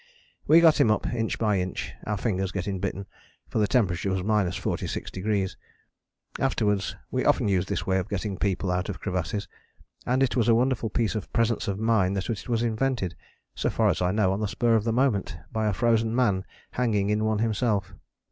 [0.47, 3.05] We got him up inch by inch, our fingers getting bitten,
[3.47, 5.55] for the temperature was 46°.
[6.39, 9.47] Afterwards we often used this way of getting people out of crevasses,
[10.03, 13.13] and it was a wonderful piece of presence of mind that it was invented,
[13.53, 16.45] so far as I know, on the spur of the moment by a frozen man
[16.71, 17.93] hanging in one himself.